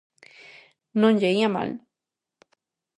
Non 0.99 1.17
lle 1.19 1.29
ía 1.39 1.49
mal. 1.55 1.69